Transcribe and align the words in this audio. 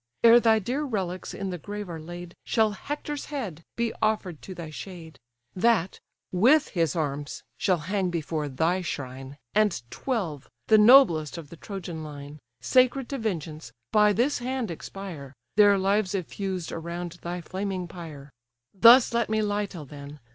Ere 0.23 0.39
thy 0.39 0.57
dear 0.57 0.83
relics 0.83 1.31
in 1.31 1.51
the 1.51 1.59
grave 1.59 1.87
are 1.87 1.99
laid, 2.01 2.35
Shall 2.43 2.71
Hector's 2.71 3.25
head 3.25 3.63
be 3.75 3.93
offer'd 4.01 4.41
to 4.41 4.55
thy 4.55 4.71
shade; 4.71 5.19
That, 5.55 5.99
with 6.31 6.69
his 6.69 6.95
arms, 6.95 7.43
shall 7.55 7.77
hang 7.77 8.09
before 8.09 8.49
thy 8.49 8.81
shrine; 8.81 9.37
And 9.53 9.79
twelve, 9.91 10.49
the 10.65 10.79
noblest 10.79 11.37
of 11.37 11.51
the 11.51 11.55
Trojan 11.55 12.03
line, 12.03 12.39
Sacred 12.61 13.09
to 13.09 13.19
vengeance, 13.19 13.73
by 13.91 14.11
this 14.11 14.39
hand 14.39 14.71
expire; 14.71 15.35
Their 15.55 15.77
lives 15.77 16.15
effused 16.15 16.71
around 16.71 17.19
thy 17.21 17.39
flaming 17.39 17.87
pyre. 17.87 18.31
Thus 18.73 19.13
let 19.13 19.29
me 19.29 19.43
lie 19.43 19.67
till 19.67 19.85
then! 19.85 20.19